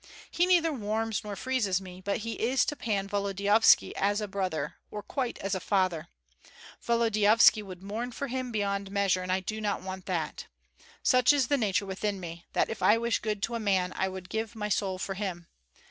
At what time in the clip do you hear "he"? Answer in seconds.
0.31-0.47, 2.25-2.31